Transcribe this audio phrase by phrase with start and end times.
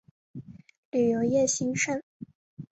[0.89, 2.01] 旅游业兴盛。